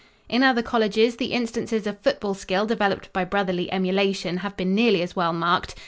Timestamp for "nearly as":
4.73-5.15